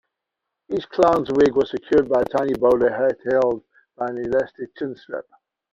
[0.71, 3.63] Each clown's wig was secured by a tiny bowler hat held
[3.95, 5.25] by an elastic chin-strap.